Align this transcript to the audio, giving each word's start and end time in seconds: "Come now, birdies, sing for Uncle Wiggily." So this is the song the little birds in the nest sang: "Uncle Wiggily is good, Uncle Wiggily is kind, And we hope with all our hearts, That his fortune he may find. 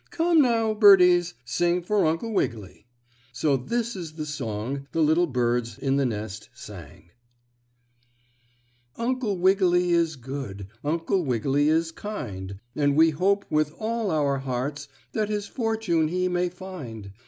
"Come 0.09 0.41
now, 0.41 0.73
birdies, 0.73 1.35
sing 1.45 1.83
for 1.83 2.07
Uncle 2.07 2.33
Wiggily." 2.33 2.87
So 3.33 3.55
this 3.55 3.95
is 3.95 4.13
the 4.13 4.25
song 4.25 4.87
the 4.93 5.01
little 5.03 5.27
birds 5.27 5.77
in 5.77 5.97
the 5.97 6.07
nest 6.07 6.49
sang: 6.55 7.11
"Uncle 8.95 9.37
Wiggily 9.37 9.91
is 9.91 10.15
good, 10.15 10.65
Uncle 10.83 11.23
Wiggily 11.23 11.69
is 11.69 11.91
kind, 11.91 12.59
And 12.75 12.95
we 12.95 13.11
hope 13.11 13.45
with 13.51 13.75
all 13.77 14.09
our 14.09 14.39
hearts, 14.39 14.87
That 15.11 15.29
his 15.29 15.45
fortune 15.45 16.07
he 16.07 16.27
may 16.27 16.49
find. 16.49 17.11